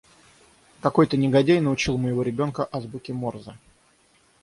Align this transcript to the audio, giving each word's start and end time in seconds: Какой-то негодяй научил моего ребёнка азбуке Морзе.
Какой-то 0.81 1.15
негодяй 1.15 1.61
научил 1.61 1.95
моего 1.99 2.23
ребёнка 2.23 2.65
азбуке 2.71 3.13
Морзе. 3.13 3.55